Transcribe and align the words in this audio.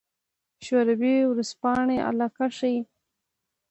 شوروي 0.65 1.15
ورځپاڼې 1.31 1.97
علاقه 2.09 2.45
ښيي. 2.57 2.77